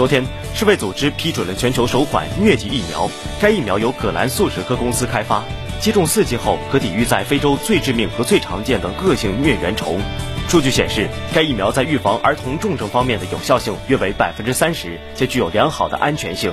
[0.00, 0.24] 昨天
[0.54, 3.06] 世卫组织批准了全球首款疟疾疫苗
[3.38, 5.44] 该疫苗由葛兰素史克公司开发。
[5.78, 10.00] 接种四剂后可抵御在非洲最致命和最常见的恶性疟原虫
[10.48, 16.50] 数据显示该疫苗在预防儿童重症方面的有效性约为百分之三十且具有良好的安全性。